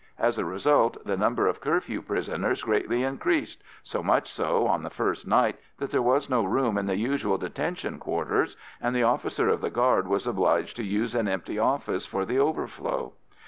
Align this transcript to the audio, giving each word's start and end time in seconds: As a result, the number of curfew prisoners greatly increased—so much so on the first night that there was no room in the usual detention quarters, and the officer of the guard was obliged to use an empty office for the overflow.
As 0.17 0.39
a 0.39 0.45
result, 0.45 0.97
the 1.05 1.15
number 1.15 1.45
of 1.45 1.61
curfew 1.61 2.01
prisoners 2.01 2.63
greatly 2.63 3.03
increased—so 3.03 4.01
much 4.01 4.31
so 4.33 4.65
on 4.65 4.81
the 4.81 4.89
first 4.89 5.27
night 5.27 5.59
that 5.77 5.91
there 5.91 6.01
was 6.01 6.27
no 6.27 6.43
room 6.43 6.75
in 6.75 6.87
the 6.87 6.97
usual 6.97 7.37
detention 7.37 7.99
quarters, 7.99 8.57
and 8.81 8.95
the 8.95 9.03
officer 9.03 9.47
of 9.49 9.61
the 9.61 9.69
guard 9.69 10.07
was 10.07 10.25
obliged 10.25 10.75
to 10.77 10.83
use 10.83 11.13
an 11.13 11.27
empty 11.27 11.59
office 11.59 12.07
for 12.07 12.25
the 12.25 12.39
overflow. 12.39 13.13